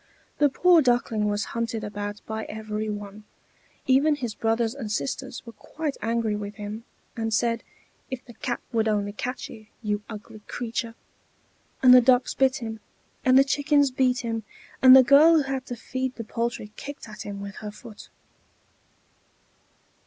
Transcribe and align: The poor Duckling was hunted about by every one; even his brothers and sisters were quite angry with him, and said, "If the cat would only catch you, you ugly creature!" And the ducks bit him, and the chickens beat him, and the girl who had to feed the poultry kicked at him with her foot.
The 0.39 0.49
poor 0.49 0.81
Duckling 0.81 1.27
was 1.29 1.43
hunted 1.53 1.83
about 1.83 2.21
by 2.25 2.45
every 2.45 2.89
one; 2.89 3.23
even 3.85 4.15
his 4.15 4.33
brothers 4.33 4.73
and 4.73 4.91
sisters 4.91 5.45
were 5.45 5.53
quite 5.53 5.95
angry 6.01 6.35
with 6.35 6.55
him, 6.55 6.85
and 7.15 7.31
said, 7.31 7.61
"If 8.09 8.25
the 8.25 8.33
cat 8.33 8.61
would 8.71 8.87
only 8.87 9.13
catch 9.13 9.47
you, 9.47 9.67
you 9.83 10.01
ugly 10.09 10.39
creature!" 10.47 10.95
And 11.83 11.93
the 11.93 12.01
ducks 12.01 12.33
bit 12.33 12.55
him, 12.63 12.79
and 13.23 13.37
the 13.37 13.43
chickens 13.43 13.91
beat 13.91 14.21
him, 14.21 14.41
and 14.81 14.95
the 14.95 15.03
girl 15.03 15.35
who 15.35 15.43
had 15.43 15.67
to 15.67 15.75
feed 15.75 16.15
the 16.15 16.23
poultry 16.23 16.71
kicked 16.75 17.07
at 17.07 17.21
him 17.21 17.39
with 17.39 17.57
her 17.57 17.69
foot. 17.69 18.09